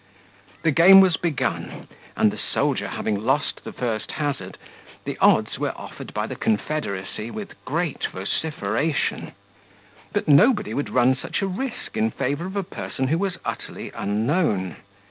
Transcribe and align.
The 0.63 0.71
game 0.71 0.99
was 0.99 1.15
begun, 1.15 1.87
and 2.17 2.31
the 2.31 2.39
soldier 2.39 2.87
having 2.87 3.23
lost 3.23 3.63
the 3.63 3.71
first 3.71 4.13
hazard, 4.13 4.57
the 5.05 5.15
odds 5.19 5.59
were 5.59 5.77
offered 5.77 6.11
by 6.11 6.25
the 6.25 6.35
confederacy 6.35 7.29
with 7.29 7.63
great 7.65 8.07
vociferation; 8.07 9.33
but 10.11 10.27
nobody 10.27 10.73
would 10.73 10.89
run 10.89 11.15
such 11.15 11.43
a 11.43 11.47
risk 11.47 11.95
in 11.95 12.09
favour 12.09 12.47
of 12.47 12.55
a 12.55 12.63
person 12.63 13.09
who 13.09 13.19
was 13.19 13.37
utterly 13.45 13.91
unknown. 13.91 14.77